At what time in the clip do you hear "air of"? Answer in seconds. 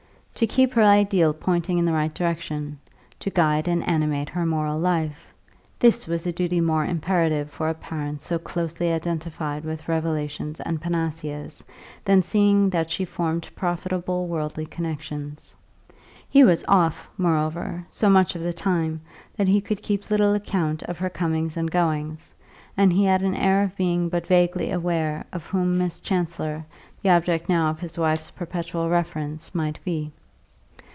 23.35-23.77